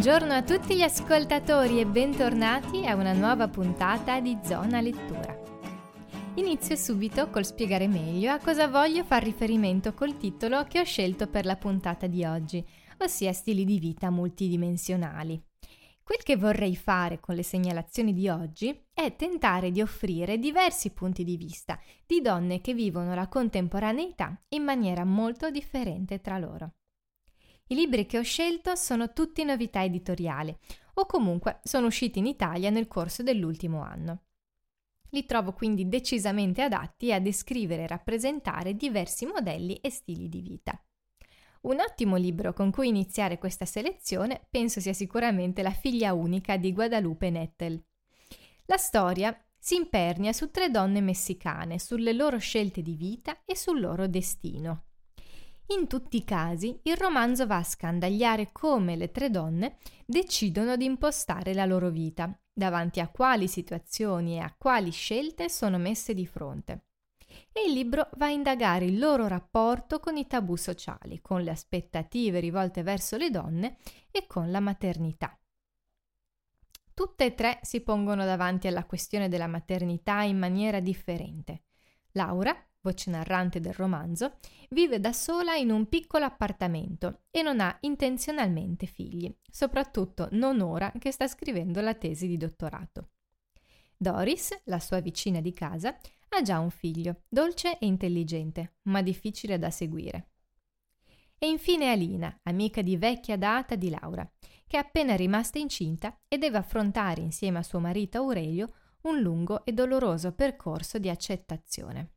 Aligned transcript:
Buongiorno 0.00 0.32
a 0.32 0.42
tutti 0.42 0.76
gli 0.76 0.80
ascoltatori 0.80 1.78
e 1.78 1.84
bentornati 1.84 2.86
a 2.86 2.94
una 2.94 3.12
nuova 3.12 3.48
puntata 3.48 4.18
di 4.18 4.34
Zona 4.42 4.80
Lettura. 4.80 5.38
Inizio 6.36 6.74
subito 6.74 7.28
col 7.28 7.44
spiegare 7.44 7.86
meglio 7.86 8.32
a 8.32 8.38
cosa 8.38 8.66
voglio 8.66 9.04
far 9.04 9.22
riferimento 9.22 9.92
col 9.92 10.16
titolo 10.16 10.64
che 10.64 10.80
ho 10.80 10.84
scelto 10.84 11.26
per 11.26 11.44
la 11.44 11.56
puntata 11.56 12.06
di 12.06 12.24
oggi, 12.24 12.66
ossia 12.96 13.34
stili 13.34 13.66
di 13.66 13.78
vita 13.78 14.08
multidimensionali. 14.08 15.38
Quel 16.02 16.22
che 16.22 16.38
vorrei 16.38 16.76
fare 16.76 17.20
con 17.20 17.34
le 17.34 17.42
segnalazioni 17.42 18.14
di 18.14 18.26
oggi 18.30 18.74
è 18.94 19.14
tentare 19.16 19.70
di 19.70 19.82
offrire 19.82 20.38
diversi 20.38 20.92
punti 20.92 21.24
di 21.24 21.36
vista 21.36 21.78
di 22.06 22.22
donne 22.22 22.62
che 22.62 22.72
vivono 22.72 23.14
la 23.14 23.28
contemporaneità 23.28 24.44
in 24.54 24.62
maniera 24.62 25.04
molto 25.04 25.50
differente 25.50 26.22
tra 26.22 26.38
loro. 26.38 26.76
I 27.70 27.76
libri 27.76 28.04
che 28.04 28.18
ho 28.18 28.22
scelto 28.22 28.74
sono 28.74 29.12
tutti 29.12 29.44
novità 29.44 29.84
editoriali 29.84 30.52
o 30.94 31.06
comunque 31.06 31.60
sono 31.62 31.86
usciti 31.86 32.18
in 32.18 32.26
Italia 32.26 32.68
nel 32.68 32.88
corso 32.88 33.22
dell'ultimo 33.22 33.80
anno. 33.80 34.22
Li 35.10 35.24
trovo 35.24 35.52
quindi 35.52 35.88
decisamente 35.88 36.62
adatti 36.62 37.12
a 37.12 37.20
descrivere 37.20 37.84
e 37.84 37.86
rappresentare 37.86 38.74
diversi 38.74 39.24
modelli 39.24 39.76
e 39.76 39.88
stili 39.90 40.28
di 40.28 40.40
vita. 40.40 40.84
Un 41.62 41.78
ottimo 41.78 42.16
libro 42.16 42.52
con 42.52 42.72
cui 42.72 42.88
iniziare 42.88 43.38
questa 43.38 43.66
selezione 43.66 44.44
penso 44.50 44.80
sia 44.80 44.92
sicuramente 44.92 45.62
La 45.62 45.70
figlia 45.70 46.12
unica 46.12 46.56
di 46.56 46.72
Guadalupe 46.72 47.30
Nettel. 47.30 47.80
La 48.64 48.78
storia 48.78 49.32
si 49.56 49.76
impernia 49.76 50.32
su 50.32 50.50
tre 50.50 50.70
donne 50.70 51.00
messicane, 51.00 51.78
sulle 51.78 52.14
loro 52.14 52.38
scelte 52.38 52.82
di 52.82 52.96
vita 52.96 53.44
e 53.44 53.54
sul 53.54 53.78
loro 53.78 54.08
destino. 54.08 54.86
In 55.78 55.86
tutti 55.86 56.16
i 56.16 56.24
casi 56.24 56.80
il 56.82 56.96
romanzo 56.96 57.46
va 57.46 57.58
a 57.58 57.62
scandagliare 57.62 58.50
come 58.50 58.96
le 58.96 59.12
tre 59.12 59.30
donne 59.30 59.76
decidono 60.04 60.76
di 60.76 60.84
impostare 60.84 61.54
la 61.54 61.64
loro 61.64 61.90
vita, 61.90 62.36
davanti 62.52 62.98
a 62.98 63.08
quali 63.08 63.46
situazioni 63.46 64.34
e 64.34 64.38
a 64.40 64.52
quali 64.58 64.90
scelte 64.90 65.48
sono 65.48 65.78
messe 65.78 66.12
di 66.12 66.26
fronte. 66.26 66.86
E 67.52 67.66
il 67.68 67.72
libro 67.72 68.08
va 68.16 68.26
a 68.26 68.30
indagare 68.30 68.86
il 68.86 68.98
loro 68.98 69.28
rapporto 69.28 70.00
con 70.00 70.16
i 70.16 70.26
tabù 70.26 70.56
sociali, 70.56 71.20
con 71.20 71.42
le 71.42 71.52
aspettative 71.52 72.40
rivolte 72.40 72.82
verso 72.82 73.16
le 73.16 73.30
donne 73.30 73.76
e 74.10 74.26
con 74.26 74.50
la 74.50 74.60
maternità. 74.60 75.38
Tutte 76.92 77.24
e 77.24 77.34
tre 77.34 77.60
si 77.62 77.80
pongono 77.80 78.24
davanti 78.24 78.66
alla 78.66 78.84
questione 78.84 79.28
della 79.28 79.46
maternità 79.46 80.22
in 80.22 80.36
maniera 80.36 80.80
differente. 80.80 81.62
Laura, 82.12 82.54
voce 82.80 83.10
narrante 83.10 83.60
del 83.60 83.74
romanzo, 83.74 84.36
vive 84.70 85.00
da 85.00 85.12
sola 85.12 85.54
in 85.54 85.70
un 85.70 85.88
piccolo 85.88 86.24
appartamento 86.24 87.22
e 87.30 87.42
non 87.42 87.60
ha 87.60 87.76
intenzionalmente 87.80 88.86
figli, 88.86 89.32
soprattutto 89.50 90.28
non 90.32 90.60
ora 90.60 90.92
che 90.98 91.10
sta 91.10 91.28
scrivendo 91.28 91.80
la 91.80 91.94
tesi 91.94 92.26
di 92.26 92.36
dottorato. 92.36 93.10
Doris, 93.96 94.62
la 94.64 94.78
sua 94.78 95.00
vicina 95.00 95.40
di 95.40 95.52
casa, 95.52 95.96
ha 96.30 96.42
già 96.42 96.58
un 96.58 96.70
figlio, 96.70 97.22
dolce 97.28 97.78
e 97.78 97.86
intelligente, 97.86 98.76
ma 98.82 99.02
difficile 99.02 99.58
da 99.58 99.70
seguire. 99.70 100.28
E 101.38 101.48
infine 101.48 101.90
Alina, 101.90 102.38
amica 102.44 102.82
di 102.82 102.96
vecchia 102.96 103.36
data 103.36 103.74
di 103.74 103.90
Laura, 103.90 104.30
che 104.66 104.76
è 104.76 104.80
appena 104.80 105.16
rimasta 105.16 105.58
incinta 105.58 106.16
e 106.28 106.38
deve 106.38 106.58
affrontare 106.58 107.20
insieme 107.20 107.58
a 107.58 107.62
suo 107.62 107.80
marito 107.80 108.18
Aurelio 108.18 108.72
un 109.02 109.20
lungo 109.20 109.64
e 109.64 109.72
doloroso 109.72 110.32
percorso 110.32 110.98
di 110.98 111.08
accettazione. 111.08 112.12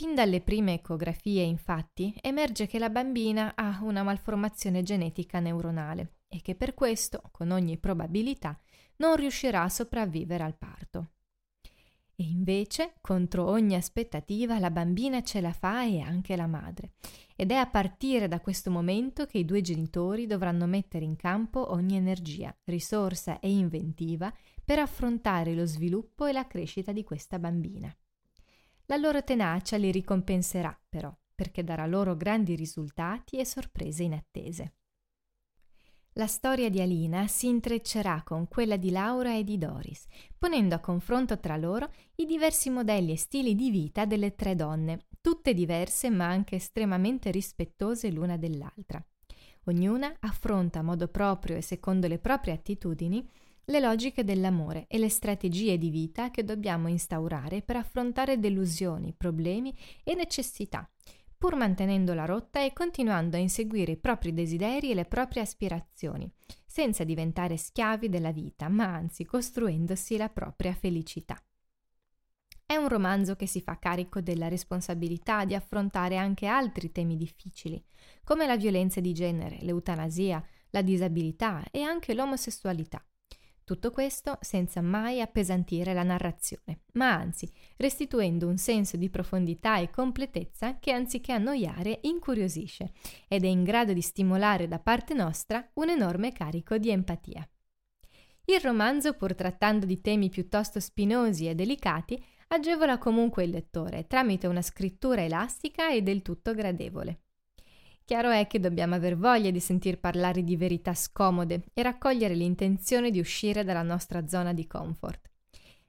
Fin 0.00 0.14
dalle 0.14 0.40
prime 0.40 0.72
ecografie, 0.72 1.42
infatti, 1.42 2.16
emerge 2.22 2.66
che 2.66 2.78
la 2.78 2.88
bambina 2.88 3.52
ha 3.54 3.80
una 3.82 4.02
malformazione 4.02 4.82
genetica 4.82 5.40
neuronale 5.40 6.20
e 6.26 6.40
che 6.40 6.54
per 6.54 6.72
questo, 6.72 7.20
con 7.30 7.50
ogni 7.50 7.76
probabilità, 7.76 8.58
non 8.96 9.16
riuscirà 9.16 9.62
a 9.62 9.68
sopravvivere 9.68 10.42
al 10.42 10.56
parto. 10.56 11.10
E 12.16 12.22
invece, 12.22 12.94
contro 13.02 13.46
ogni 13.46 13.74
aspettativa, 13.74 14.58
la 14.58 14.70
bambina 14.70 15.22
ce 15.22 15.42
la 15.42 15.52
fa 15.52 15.84
e 15.84 16.00
anche 16.00 16.34
la 16.34 16.46
madre. 16.46 16.92
Ed 17.36 17.50
è 17.50 17.56
a 17.56 17.66
partire 17.66 18.26
da 18.26 18.40
questo 18.40 18.70
momento 18.70 19.26
che 19.26 19.36
i 19.36 19.44
due 19.44 19.60
genitori 19.60 20.26
dovranno 20.26 20.64
mettere 20.64 21.04
in 21.04 21.16
campo 21.16 21.72
ogni 21.72 21.96
energia, 21.96 22.56
risorsa 22.64 23.38
e 23.38 23.50
inventiva 23.50 24.32
per 24.64 24.78
affrontare 24.78 25.52
lo 25.52 25.66
sviluppo 25.66 26.24
e 26.24 26.32
la 26.32 26.46
crescita 26.46 26.90
di 26.90 27.04
questa 27.04 27.38
bambina. 27.38 27.94
La 28.90 28.96
loro 28.96 29.22
tenacia 29.22 29.76
li 29.76 29.92
ricompenserà, 29.92 30.76
però, 30.88 31.16
perché 31.32 31.62
darà 31.62 31.86
loro 31.86 32.16
grandi 32.16 32.56
risultati 32.56 33.38
e 33.38 33.44
sorprese 33.44 34.02
inattese. 34.02 34.74
La 36.14 36.26
storia 36.26 36.68
di 36.68 36.80
Alina 36.80 37.28
si 37.28 37.46
intreccerà 37.46 38.24
con 38.24 38.48
quella 38.48 38.76
di 38.76 38.90
Laura 38.90 39.36
e 39.36 39.44
di 39.44 39.58
Doris, 39.58 40.06
ponendo 40.36 40.74
a 40.74 40.80
confronto 40.80 41.38
tra 41.38 41.56
loro 41.56 41.88
i 42.16 42.24
diversi 42.26 42.68
modelli 42.68 43.12
e 43.12 43.16
stili 43.16 43.54
di 43.54 43.70
vita 43.70 44.06
delle 44.06 44.34
tre 44.34 44.56
donne, 44.56 45.06
tutte 45.20 45.54
diverse 45.54 46.10
ma 46.10 46.26
anche 46.26 46.56
estremamente 46.56 47.30
rispettose 47.30 48.10
l'una 48.10 48.36
dell'altra. 48.36 49.00
Ognuna 49.66 50.12
affronta 50.18 50.80
a 50.80 50.82
modo 50.82 51.06
proprio 51.06 51.54
e 51.54 51.62
secondo 51.62 52.08
le 52.08 52.18
proprie 52.18 52.54
attitudini 52.54 53.24
le 53.66 53.80
logiche 53.80 54.24
dell'amore 54.24 54.86
e 54.88 54.98
le 54.98 55.08
strategie 55.08 55.78
di 55.78 55.90
vita 55.90 56.30
che 56.30 56.44
dobbiamo 56.44 56.88
instaurare 56.88 57.62
per 57.62 57.76
affrontare 57.76 58.38
delusioni, 58.38 59.12
problemi 59.16 59.76
e 60.02 60.14
necessità, 60.14 60.90
pur 61.36 61.56
mantenendo 61.56 62.12
la 62.12 62.26
rotta 62.26 62.62
e 62.62 62.72
continuando 62.72 63.36
a 63.36 63.40
inseguire 63.40 63.92
i 63.92 63.96
propri 63.96 64.34
desideri 64.34 64.90
e 64.90 64.94
le 64.94 65.06
proprie 65.06 65.42
aspirazioni, 65.42 66.30
senza 66.66 67.04
diventare 67.04 67.56
schiavi 67.56 68.08
della 68.08 68.32
vita, 68.32 68.68
ma 68.68 68.84
anzi 68.84 69.24
costruendosi 69.24 70.16
la 70.16 70.28
propria 70.28 70.74
felicità. 70.74 71.42
È 72.66 72.76
un 72.76 72.88
romanzo 72.88 73.34
che 73.36 73.46
si 73.46 73.60
fa 73.60 73.78
carico 73.78 74.20
della 74.20 74.48
responsabilità 74.48 75.44
di 75.44 75.54
affrontare 75.54 76.16
anche 76.16 76.46
altri 76.46 76.92
temi 76.92 77.16
difficili, 77.16 77.82
come 78.22 78.46
la 78.46 78.56
violenza 78.56 79.00
di 79.00 79.12
genere, 79.12 79.58
l'eutanasia, 79.62 80.40
la 80.70 80.82
disabilità 80.82 81.64
e 81.72 81.82
anche 81.82 82.14
l'omosessualità. 82.14 83.04
Tutto 83.70 83.92
questo 83.92 84.36
senza 84.40 84.80
mai 84.80 85.20
appesantire 85.20 85.94
la 85.94 86.02
narrazione, 86.02 86.80
ma 86.94 87.14
anzi 87.14 87.48
restituendo 87.76 88.48
un 88.48 88.56
senso 88.56 88.96
di 88.96 89.08
profondità 89.10 89.78
e 89.78 89.90
completezza 89.90 90.80
che 90.80 90.90
anziché 90.90 91.30
annoiare 91.30 92.00
incuriosisce 92.02 92.90
ed 93.28 93.44
è 93.44 93.46
in 93.46 93.62
grado 93.62 93.92
di 93.92 94.00
stimolare 94.00 94.66
da 94.66 94.80
parte 94.80 95.14
nostra 95.14 95.64
un 95.74 95.88
enorme 95.88 96.32
carico 96.32 96.78
di 96.78 96.90
empatia. 96.90 97.48
Il 98.46 98.58
romanzo, 98.60 99.12
pur 99.12 99.36
trattando 99.36 99.86
di 99.86 100.00
temi 100.00 100.30
piuttosto 100.30 100.80
spinosi 100.80 101.46
e 101.46 101.54
delicati, 101.54 102.20
agevola 102.48 102.98
comunque 102.98 103.44
il 103.44 103.50
lettore 103.50 104.08
tramite 104.08 104.48
una 104.48 104.62
scrittura 104.62 105.22
elastica 105.22 105.92
e 105.92 106.02
del 106.02 106.22
tutto 106.22 106.54
gradevole. 106.54 107.20
Chiaro 108.04 108.30
è 108.30 108.46
che 108.46 108.58
dobbiamo 108.58 108.96
aver 108.96 109.16
voglia 109.16 109.50
di 109.50 109.60
sentir 109.60 110.00
parlare 110.00 110.42
di 110.42 110.56
verità 110.56 110.94
scomode 110.94 111.62
e 111.72 111.82
raccogliere 111.82 112.34
l'intenzione 112.34 113.10
di 113.10 113.20
uscire 113.20 113.62
dalla 113.62 113.82
nostra 113.82 114.26
zona 114.26 114.52
di 114.52 114.66
comfort. 114.66 115.30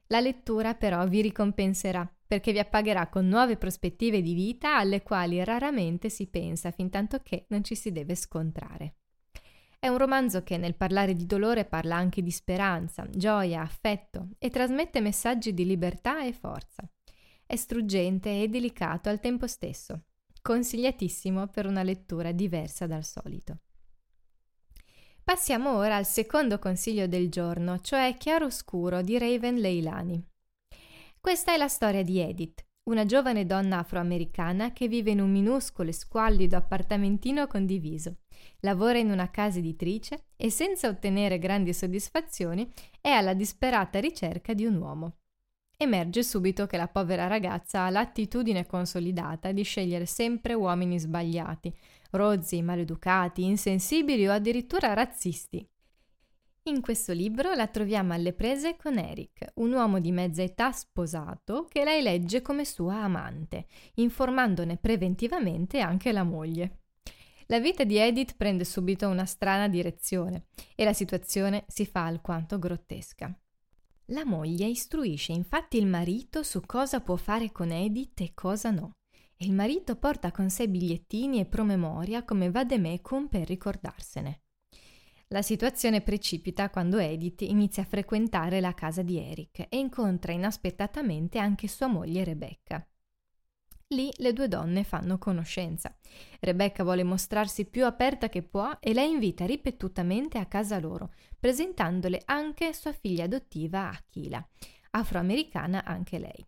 La 0.06 0.20
lettura 0.20 0.74
però 0.74 1.06
vi 1.06 1.20
ricompenserà 1.20 2.08
perché 2.26 2.52
vi 2.52 2.58
appagherà 2.58 3.08
con 3.08 3.26
nuove 3.26 3.56
prospettive 3.56 4.22
di 4.22 4.34
vita 4.34 4.78
alle 4.78 5.02
quali 5.02 5.42
raramente 5.42 6.08
si 6.08 6.28
pensa 6.28 6.70
fin 6.70 6.90
tanto 6.90 7.18
che 7.22 7.46
non 7.48 7.64
ci 7.64 7.74
si 7.74 7.92
deve 7.92 8.14
scontrare. 8.14 8.94
È 9.78 9.88
un 9.88 9.98
romanzo 9.98 10.44
che 10.44 10.58
nel 10.58 10.76
parlare 10.76 11.14
di 11.14 11.26
dolore 11.26 11.64
parla 11.64 11.96
anche 11.96 12.22
di 12.22 12.30
speranza, 12.30 13.04
gioia, 13.10 13.62
affetto 13.62 14.28
e 14.38 14.48
trasmette 14.48 15.00
messaggi 15.00 15.52
di 15.52 15.66
libertà 15.66 16.24
e 16.24 16.32
forza. 16.32 16.88
È 17.44 17.56
struggente 17.56 18.42
e 18.42 18.48
delicato 18.48 19.08
al 19.08 19.18
tempo 19.18 19.46
stesso 19.46 20.04
consigliatissimo 20.42 21.46
per 21.46 21.66
una 21.66 21.82
lettura 21.82 22.32
diversa 22.32 22.86
dal 22.86 23.04
solito. 23.04 23.60
Passiamo 25.24 25.76
ora 25.76 25.96
al 25.96 26.04
secondo 26.04 26.58
consiglio 26.58 27.06
del 27.06 27.30
giorno, 27.30 27.78
cioè 27.78 28.16
Chiaroscuro 28.18 29.02
di 29.02 29.18
Raven 29.18 29.54
Leilani. 29.54 30.22
Questa 31.20 31.54
è 31.54 31.56
la 31.56 31.68
storia 31.68 32.02
di 32.02 32.18
Edith, 32.18 32.66
una 32.90 33.06
giovane 33.06 33.46
donna 33.46 33.78
afroamericana 33.78 34.72
che 34.72 34.88
vive 34.88 35.12
in 35.12 35.20
un 35.20 35.30
minuscolo 35.30 35.90
e 35.90 35.92
squallido 35.92 36.56
appartamentino 36.56 37.46
condiviso. 37.46 38.16
Lavora 38.60 38.98
in 38.98 39.12
una 39.12 39.30
casa 39.30 39.60
editrice 39.60 40.24
e 40.36 40.50
senza 40.50 40.88
ottenere 40.88 41.38
grandi 41.38 41.72
soddisfazioni 41.72 42.68
è 43.00 43.10
alla 43.10 43.34
disperata 43.34 44.00
ricerca 44.00 44.52
di 44.52 44.64
un 44.64 44.74
uomo. 44.74 45.18
Emerge 45.82 46.22
subito 46.22 46.66
che 46.66 46.76
la 46.76 46.86
povera 46.86 47.26
ragazza 47.26 47.80
ha 47.80 47.90
l'attitudine 47.90 48.66
consolidata 48.66 49.50
di 49.50 49.64
scegliere 49.64 50.06
sempre 50.06 50.54
uomini 50.54 50.96
sbagliati, 50.96 51.74
rozzi, 52.12 52.62
maleducati, 52.62 53.42
insensibili 53.42 54.28
o 54.28 54.32
addirittura 54.32 54.94
razzisti. 54.94 55.68
In 56.66 56.80
questo 56.80 57.12
libro 57.12 57.54
la 57.54 57.66
troviamo 57.66 58.12
alle 58.12 58.32
prese 58.32 58.76
con 58.76 58.96
Eric, 58.96 59.54
un 59.54 59.72
uomo 59.72 59.98
di 59.98 60.12
mezza 60.12 60.42
età 60.42 60.70
sposato 60.70 61.66
che 61.68 61.82
lei 61.82 62.00
legge 62.00 62.42
come 62.42 62.64
sua 62.64 63.02
amante, 63.02 63.66
informandone 63.94 64.76
preventivamente 64.76 65.80
anche 65.80 66.12
la 66.12 66.22
moglie. 66.22 66.82
La 67.46 67.58
vita 67.58 67.82
di 67.82 67.96
Edith 67.96 68.36
prende 68.36 68.64
subito 68.64 69.08
una 69.08 69.24
strana 69.24 69.66
direzione 69.66 70.44
e 70.76 70.84
la 70.84 70.92
situazione 70.92 71.64
si 71.66 71.84
fa 71.86 72.06
alquanto 72.06 72.60
grottesca. 72.60 73.36
La 74.06 74.24
moglie 74.24 74.66
istruisce 74.66 75.32
infatti 75.32 75.78
il 75.78 75.86
marito 75.86 76.42
su 76.42 76.60
cosa 76.66 77.00
può 77.00 77.16
fare 77.16 77.52
con 77.52 77.70
Edith 77.70 78.20
e 78.20 78.32
cosa 78.34 78.70
no, 78.70 78.92
e 79.36 79.44
il 79.44 79.52
marito 79.52 79.96
porta 79.96 80.30
con 80.32 80.50
sé 80.50 80.68
bigliettini 80.68 81.40
e 81.40 81.46
promemoria 81.46 82.24
come 82.24 82.50
vademecum 82.50 83.28
per 83.28 83.46
ricordarsene. 83.46 84.42
La 85.28 85.40
situazione 85.40 86.02
precipita 86.02 86.68
quando 86.68 86.98
Edith 86.98 87.40
inizia 87.40 87.84
a 87.84 87.86
frequentare 87.86 88.60
la 88.60 88.74
casa 88.74 89.00
di 89.00 89.18
Eric 89.18 89.66
e 89.70 89.78
incontra 89.78 90.32
inaspettatamente 90.32 91.38
anche 91.38 91.68
sua 91.68 91.86
moglie 91.86 92.22
Rebecca. 92.22 92.86
Lì 93.92 94.10
le 94.16 94.32
due 94.32 94.48
donne 94.48 94.84
fanno 94.84 95.18
conoscenza. 95.18 95.94
Rebecca 96.40 96.82
vuole 96.82 97.04
mostrarsi 97.04 97.66
più 97.66 97.84
aperta 97.84 98.30
che 98.30 98.42
può 98.42 98.70
e 98.80 98.94
la 98.94 99.02
invita 99.02 99.44
ripetutamente 99.44 100.38
a 100.38 100.46
casa 100.46 100.78
loro, 100.78 101.12
presentandole 101.38 102.22
anche 102.24 102.72
sua 102.72 102.92
figlia 102.92 103.24
adottiva 103.24 103.90
Aquila, 103.90 104.46
afroamericana 104.92 105.84
anche 105.84 106.18
lei. 106.18 106.46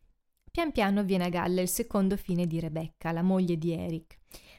Pian 0.50 0.73
piano 0.73 1.05
viene 1.05 1.25
a 1.25 1.29
galla 1.29 1.61
il 1.61 1.69
secondo 1.69 2.17
fine 2.17 2.46
di 2.46 2.61
Rebecca, 2.61 3.12
la 3.12 3.23
moglie 3.23 3.58
di 3.58 3.73
Eric. 3.73 4.19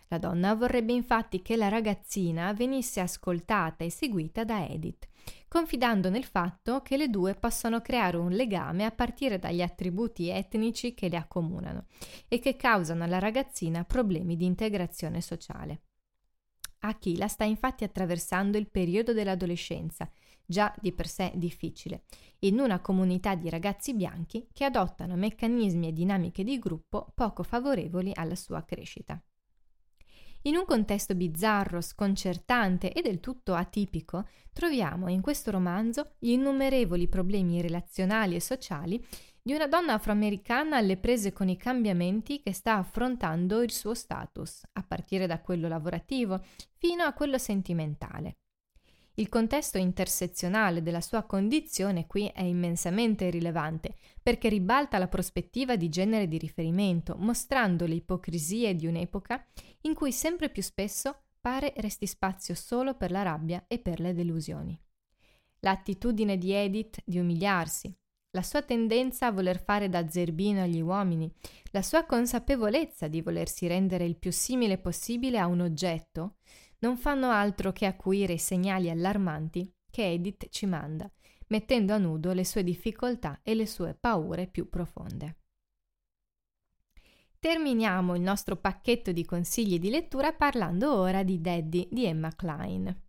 La 0.10 0.20
donna 0.20 0.54
vorrebbe 0.54 0.94
infatti 0.94 1.42
che 1.42 1.56
la 1.56 1.70
ragazzina 1.70 2.54
venisse 2.54 3.00
ascoltata 3.00 3.84
e 3.84 3.90
seguita 3.90 4.44
da 4.44 4.68
Edith, 4.68 5.08
confidando 5.56 6.10
nel 6.10 6.25
fatto 6.25 6.81
che 6.81 6.98
le 6.98 7.07
due 7.07 7.34
possano 7.34 7.80
creare 7.80 8.18
un 8.18 8.31
legame 8.31 8.84
a 8.84 8.92
partire 8.92 9.40
dagli 9.40 9.62
attributi 9.62 10.28
etnici 10.28 10.94
che 10.94 11.07
le 11.07 11.16
accomunano 11.16 11.86
e 12.28 12.40
che 12.40 12.57
causano 12.57 13.06
alla 13.06 13.19
ragazzina 13.19 13.86
problemi 13.86 14.36
di 14.36 14.44
integrazione 14.44 15.22
sociale. 15.22 15.84
Achila 16.80 17.30
sta 17.30 17.46
infatti 17.46 17.86
attraversando 17.86 18.57
il 18.57 18.69
periodo 18.69 19.13
dell'adolescenza, 19.13 20.12
già 20.46 20.75
di 20.81 20.92
per 20.92 21.07
sé 21.07 21.31
difficile, 21.36 22.04
in 22.40 22.60
una 22.60 22.81
comunità 22.81 23.34
di 23.36 23.50
ragazzi 23.50 23.94
bianchi 23.94 24.50
che 24.51 24.66
adottano 24.66 25.16
meccanismi 25.16 25.88
e 25.88 25.94
dinamiche 25.94 26.44
di 26.44 26.60
gruppo 26.60 27.13
poco 27.16 27.44
favorevoli 27.44 28.12
alla 28.13 28.36
sua 28.36 28.66
crescita. 28.66 29.24
In 30.48 30.58
un 30.58 30.66
contesto 30.66 31.16
bizzarro, 31.16 31.82
sconcertante 31.82 32.94
e 32.94 33.02
del 33.02 33.20
tutto 33.20 33.56
atipico, 33.56 34.28
troviamo 34.54 35.10
in 35.10 35.22
questo 35.22 35.50
romanzo 35.50 36.12
gli 36.20 36.30
innumerevoli 36.30 37.08
problemi 37.08 37.62
relazionali 37.62 38.36
e 38.36 38.40
sociali 38.40 39.04
di 39.42 39.54
una 39.54 39.68
donna 39.68 39.94
afroamericana 39.94 40.78
alle 40.78 40.98
prese 40.98 41.34
con 41.34 41.50
i 41.50 41.58
cambiamenti 41.58 42.44
che 42.44 42.54
sta 42.54 42.76
affrontando 42.76 43.64
il 43.64 43.72
suo 43.72 43.96
status, 43.96 44.62
a 44.74 44.84
partire 44.84 45.26
da 45.26 45.42
quello 45.42 45.68
lavorativo 45.68 46.40
fino 46.78 47.04
a 47.04 47.14
quello 47.14 47.40
sentimentale. 47.40 48.38
Il 49.18 49.30
contesto 49.30 49.78
intersezionale 49.78 50.82
della 50.82 51.00
sua 51.00 51.24
condizione 51.24 52.06
qui 52.06 52.28
è 52.28 52.44
immensamente 52.44 53.30
rilevante, 53.30 53.96
perché 54.22 54.50
ribalta 54.50 54.98
la 54.98 55.08
prospettiva 55.08 55.78
di 55.78 55.88
genere 55.88 56.28
di 56.28 56.38
riferimento, 56.38 57.16
mostrando 57.18 57.86
le 57.86 57.96
ipocrisie 57.96 58.76
di 58.76 58.88
un'epoca 58.88 59.46
in 59.82 59.94
cui 59.94 60.12
sempre 60.12 60.50
più 60.50 60.62
spesso 60.62 61.22
pare 61.40 61.74
resti 61.78 62.08
spazio 62.08 62.56
solo 62.56 62.96
per 62.96 63.12
la 63.12 63.22
rabbia 63.22 63.64
e 63.68 63.80
per 63.80 64.02
le 64.02 64.14
delusioni. 64.14 64.78
L'attitudine 65.60 66.38
di 66.38 66.52
Edith 66.52 67.02
di 67.06 67.18
umiliarsi, 67.18 67.96
la 68.32 68.44
sua 68.44 68.64
tendenza 68.64 69.28
a 69.28 69.32
voler 69.32 69.64
fare 69.64 69.88
da 69.88 70.10
zerbino 70.10 70.62
agli 70.62 70.82
uomini, 70.82 71.34
la 71.72 71.82
sua 71.82 72.04
consapevolezza 72.04 73.08
di 73.08 73.22
volersi 73.22 73.66
rendere 73.66 74.04
il 74.04 74.18
più 74.18 74.34
simile 74.34 74.78
possibile 74.78 75.40
a 75.40 75.48
un 75.48 75.62
oggetto, 75.62 76.36
non 76.86 76.98
fanno 76.98 77.32
altro 77.32 77.72
che 77.72 77.88
acuire 77.88 78.34
i 78.34 78.38
segnali 78.38 78.92
allarmanti 78.92 79.74
che 79.90 80.12
Edith 80.12 80.50
ci 80.50 80.68
manda, 80.68 81.12
mettendo 81.48 81.96
a 81.96 81.98
nudo 81.98 82.32
le 82.32 82.46
sue 82.46 82.64
difficoltà 82.64 83.40
e 83.42 83.56
le 83.56 83.66
sue 83.66 83.98
paure 84.00 84.46
più 84.46 84.70
profonde. 84.70 85.38
Terminiamo 87.40 88.16
il 88.16 88.22
nostro 88.22 88.58
pacchetto 88.58 89.12
di 89.12 89.26
consigli 89.26 89.80
di 89.80 89.90
lettura 89.90 90.32
parlando 90.34 90.96
ora 90.96 91.24
di 91.24 91.42
Daddy 91.42 91.88
di 91.92 92.06
Emma 92.06 92.36
Klein. 92.36 93.02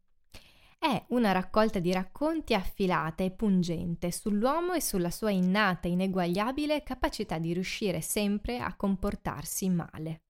È 0.79 1.05
una 1.09 1.33
raccolta 1.33 1.79
di 1.79 1.93
racconti 1.93 2.55
affilata 2.55 3.25
e 3.25 3.31
pungente 3.31 4.11
sull'uomo 4.11 4.73
e 4.73 4.81
sulla 4.81 5.11
sua 5.11 5.31
innata, 5.31 5.87
ineguagliabile 5.87 6.83
capacità 6.83 7.39
di 7.39 7.53
riuscire 7.53 8.01
sempre 8.01 8.59
a 8.59 8.75
comportarsi 8.75 9.69
male. 9.69 10.26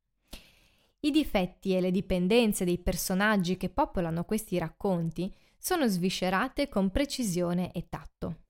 I 1.01 1.11
difetti 1.11 1.75
e 1.75 1.81
le 1.81 1.91
dipendenze 1.91 2.65
dei 2.65 2.79
personaggi 2.79 3.57
che 3.57 3.69
popolano 3.69 4.25
questi 4.25 4.59
racconti 4.59 5.33
sono 5.57 5.87
sviscerate 5.87 6.69
con 6.69 6.91
precisione 6.91 7.73
e 7.73 7.87
tatto. 7.89 8.45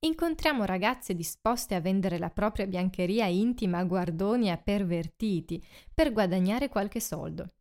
Incontriamo 0.00 0.64
ragazze 0.64 1.14
disposte 1.14 1.74
a 1.74 1.80
vendere 1.80 2.18
la 2.18 2.30
propria 2.30 2.66
biancheria 2.66 3.26
intima 3.26 3.78
a 3.78 3.84
guardoni 3.84 4.46
e 4.46 4.50
a 4.50 4.56
pervertiti 4.56 5.60
per 5.92 6.12
guadagnare 6.12 6.68
qualche 6.68 7.00
soldo. 7.00 7.54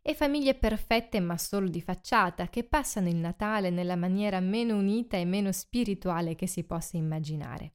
E 0.00 0.14
famiglie 0.14 0.54
perfette 0.54 1.20
ma 1.20 1.36
solo 1.36 1.68
di 1.68 1.82
facciata 1.82 2.48
che 2.48 2.64
passano 2.64 3.08
il 3.08 3.16
Natale 3.16 3.68
nella 3.70 3.94
maniera 3.94 4.40
meno 4.40 4.76
unita 4.76 5.16
e 5.18 5.24
meno 5.24 5.52
spirituale 5.52 6.34
che 6.34 6.46
si 6.46 6.64
possa 6.64 6.96
immaginare. 6.96 7.74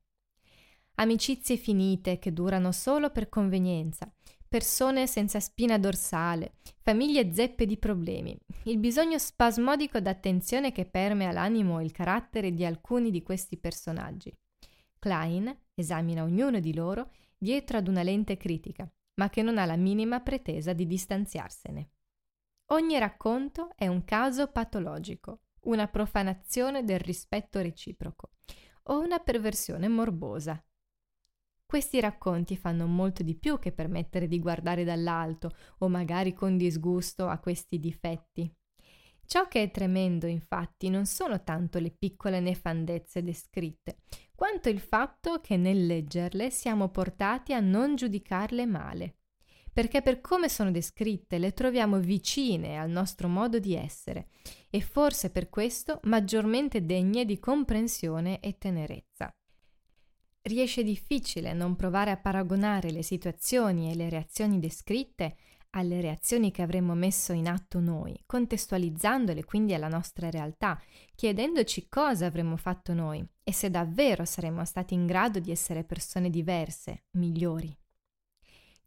Amicizie 0.95 1.57
finite 1.57 2.17
che 2.17 2.33
durano 2.33 2.71
solo 2.71 3.11
per 3.11 3.29
convenienza, 3.29 4.11
persone 4.47 5.07
senza 5.07 5.39
spina 5.39 5.77
dorsale, 5.77 6.55
famiglie 6.81 7.33
zeppe 7.33 7.65
di 7.65 7.77
problemi, 7.77 8.37
il 8.63 8.77
bisogno 8.77 9.17
spasmodico 9.17 9.99
d'attenzione 9.99 10.71
che 10.71 10.85
permea 10.85 11.31
l'animo 11.31 11.79
e 11.79 11.83
il 11.83 11.91
carattere 11.91 12.53
di 12.53 12.65
alcuni 12.65 13.11
di 13.11 13.23
questi 13.23 13.57
personaggi. 13.57 14.33
Klein 14.99 15.55
esamina 15.73 16.23
ognuno 16.23 16.59
di 16.59 16.73
loro 16.73 17.11
dietro 17.37 17.77
ad 17.77 17.87
una 17.87 18.03
lente 18.03 18.37
critica, 18.37 18.89
ma 19.15 19.29
che 19.29 19.41
non 19.41 19.57
ha 19.57 19.65
la 19.65 19.75
minima 19.75 20.21
pretesa 20.21 20.73
di 20.73 20.87
distanziarsene. 20.87 21.91
Ogni 22.71 22.97
racconto 22.97 23.69
è 23.75 23.87
un 23.87 24.03
caso 24.03 24.47
patologico, 24.47 25.41
una 25.61 25.87
profanazione 25.87 26.83
del 26.83 26.99
rispetto 26.99 27.61
reciproco 27.61 28.31
o 28.89 28.99
una 28.99 29.19
perversione 29.19 29.87
morbosa 29.87 30.61
questi 31.67 31.99
racconti 31.99 32.55
fanno 32.55 32.87
molto 32.87 33.23
di 33.23 33.35
più 33.35 33.59
che 33.59 33.73
permettere 33.73 34.27
di 34.27 34.39
guardare 34.39 34.85
dall'alto 34.85 35.51
o 35.79 35.89
magari 35.89 36.33
con 36.33 36.55
disgusto 36.55 37.27
a 37.27 37.37
questi 37.39 37.77
difetti. 37.77 38.49
Ciò 39.25 39.49
che 39.49 39.63
è 39.63 39.71
tremendo, 39.71 40.25
infatti, 40.25 40.89
non 40.89 41.05
sono 41.05 41.43
tanto 41.43 41.79
le 41.79 41.91
piccole 41.91 42.39
nefandezze 42.39 43.21
descritte, 43.21 43.97
quanto 44.33 44.69
il 44.69 44.79
fatto 44.79 45.41
che 45.41 45.57
nel 45.57 45.85
leggerle 45.85 46.49
siamo 46.49 46.87
portati 46.87 47.53
a 47.53 47.59
non 47.59 47.97
giudicarle 47.97 48.65
male, 48.65 49.17
perché 49.73 50.01
per 50.01 50.21
come 50.21 50.47
sono 50.47 50.71
descritte 50.71 51.37
le 51.37 51.51
troviamo 51.51 51.99
vicine 51.99 52.79
al 52.79 52.89
nostro 52.89 53.27
modo 53.27 53.59
di 53.59 53.75
essere 53.75 54.29
e 54.69 54.79
forse 54.79 55.29
per 55.29 55.49
questo 55.49 55.99
maggiormente 56.03 56.85
degne 56.85 57.25
di 57.25 57.37
comprensione 57.37 58.39
e 58.39 58.57
tenerezza 58.57 59.36
riesce 60.47 60.83
difficile 60.83 61.53
non 61.53 61.75
provare 61.75 62.11
a 62.11 62.17
paragonare 62.17 62.91
le 62.91 63.03
situazioni 63.03 63.91
e 63.91 63.95
le 63.95 64.09
reazioni 64.09 64.59
descritte 64.59 65.35
alle 65.71 66.01
reazioni 66.01 66.51
che 66.51 66.61
avremmo 66.61 66.95
messo 66.95 67.33
in 67.33 67.47
atto 67.47 67.79
noi, 67.79 68.17
contestualizzandole 68.25 69.43
quindi 69.43 69.73
alla 69.73 69.87
nostra 69.87 70.29
realtà, 70.29 70.81
chiedendoci 71.13 71.87
cosa 71.87 72.25
avremmo 72.25 72.57
fatto 72.57 72.93
noi 72.93 73.25
e 73.43 73.53
se 73.53 73.69
davvero 73.69 74.25
saremmo 74.25 74.65
stati 74.65 74.93
in 74.93 75.05
grado 75.05 75.39
di 75.39 75.51
essere 75.51 75.83
persone 75.83 76.29
diverse, 76.29 77.03
migliori. 77.11 77.75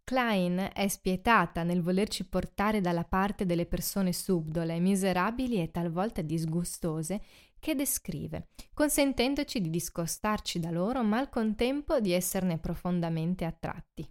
Klein 0.02 0.70
è 0.74 0.88
spietata 0.88 1.62
nel 1.62 1.82
volerci 1.82 2.24
portare 2.24 2.80
dalla 2.80 3.04
parte 3.04 3.46
delle 3.46 3.66
persone 3.66 4.12
subdole, 4.12 4.80
miserabili 4.80 5.62
e 5.62 5.70
talvolta 5.70 6.20
disgustose 6.20 7.22
che 7.60 7.76
descrive, 7.76 8.48
consentendoci 8.74 9.60
di 9.60 9.70
discostarci 9.70 10.58
da 10.58 10.70
loro, 10.70 11.04
ma 11.04 11.18
al 11.18 11.28
contempo 11.28 12.00
di 12.00 12.12
esserne 12.12 12.58
profondamente 12.58 13.44
attratti. 13.44 14.04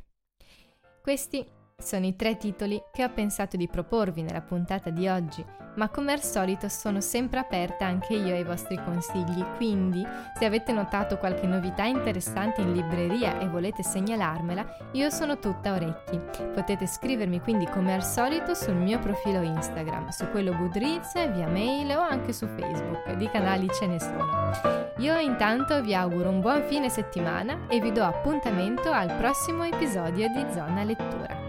Questi 1.02 1.46
sono 1.80 2.06
i 2.06 2.16
tre 2.16 2.38
titoli 2.38 2.82
che 2.92 3.04
ho 3.04 3.10
pensato 3.10 3.58
di 3.58 3.68
proporvi 3.68 4.22
nella 4.22 4.42
puntata 4.42 4.90
di 4.90 5.08
oggi, 5.08 5.44
ma 5.76 5.90
come 5.90 6.12
al 6.12 6.22
solito 6.22 6.68
sono 6.68 7.00
sempre 7.00 7.40
aperta 7.40 7.86
anche 7.86 8.14
io 8.14 8.36
ai 8.36 8.44
vostri 8.44 8.78
consigli, 8.84 9.44
quindi 9.56 10.06
se 10.38 10.46
avete 10.46 10.74
notato 10.74 11.18
qualche 11.18 11.48
novità 11.48 11.84
interessante 11.84 12.62
in 12.62 12.74
libreria 12.74 13.40
e 13.40 13.48
volete 13.48 13.82
segnalarmela, 13.82 14.90
io 14.92 15.10
sono 15.10 15.40
tutta 15.40 15.74
orecchi. 15.74 16.20
Potete 16.54 16.86
scrivermi 16.86 17.40
quindi 17.40 17.66
come 17.66 17.94
al 17.94 18.04
solito 18.04 18.54
sul 18.54 18.76
mio 18.76 19.00
profilo 19.00 19.42
Instagram, 19.42 20.10
su 20.10 20.30
quello 20.32 20.56
Goodreads, 20.56 21.14
via 21.32 21.48
mail 21.48 21.90
o 21.92 22.02
anche 22.02 22.34
su 22.34 22.46
Facebook, 22.48 23.14
di 23.14 23.30
canali 23.30 23.70
ce 23.72 23.88
ne 23.88 24.00
sono. 24.00 24.88
Io 24.98 25.18
intanto 25.18 25.82
vi 25.82 25.96
auguro 25.96 26.30
un 26.30 26.42
buon 26.42 26.64
fine 26.64 26.90
settimana 26.90 27.68
e 27.70 27.80
vi 27.80 27.94
do 27.94 28.04
appuntamento 28.04 28.92
al 28.92 29.16
prossimo 29.16 29.64
episodio 29.64 30.28
di 30.28 30.46
Zona 30.52 30.84
Lettura. 30.84 31.49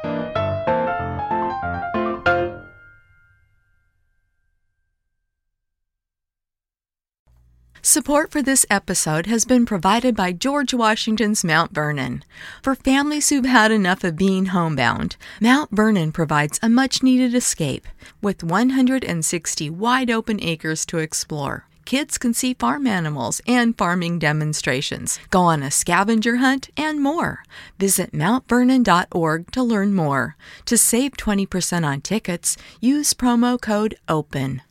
Support 7.91 8.31
for 8.31 8.41
this 8.41 8.65
episode 8.69 9.25
has 9.25 9.43
been 9.43 9.65
provided 9.65 10.15
by 10.15 10.31
George 10.31 10.73
Washington's 10.73 11.43
Mount 11.43 11.73
Vernon. 11.73 12.23
For 12.63 12.73
families 12.73 13.27
who've 13.27 13.43
had 13.43 13.69
enough 13.69 14.05
of 14.05 14.15
being 14.15 14.45
homebound, 14.45 15.17
Mount 15.41 15.71
Vernon 15.71 16.13
provides 16.13 16.57
a 16.63 16.69
much 16.69 17.03
needed 17.03 17.35
escape 17.35 17.85
with 18.21 18.45
160 18.45 19.69
wide 19.71 20.09
open 20.09 20.41
acres 20.41 20.85
to 20.85 20.99
explore. 20.99 21.65
Kids 21.83 22.17
can 22.17 22.33
see 22.33 22.53
farm 22.53 22.87
animals 22.87 23.41
and 23.45 23.77
farming 23.77 24.19
demonstrations, 24.19 25.19
go 25.29 25.41
on 25.41 25.61
a 25.61 25.69
scavenger 25.69 26.37
hunt, 26.37 26.69
and 26.77 27.01
more. 27.01 27.43
Visit 27.77 28.13
mountvernon.org 28.13 29.51
to 29.51 29.61
learn 29.61 29.93
more. 29.93 30.37
To 30.63 30.77
save 30.77 31.17
20% 31.17 31.85
on 31.85 31.99
tickets, 31.99 32.55
use 32.79 33.13
promo 33.13 33.59
code 33.59 33.97
OPEN. 34.07 34.61